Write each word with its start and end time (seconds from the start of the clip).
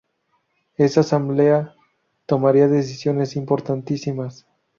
Esa 0.77 1.01
asamblea 1.01 1.75
tomaría 2.25 2.67
decisiones 2.67 3.35
importantísimas. 3.35 4.47